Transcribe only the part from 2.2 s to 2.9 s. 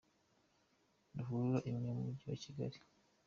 wa Kigali.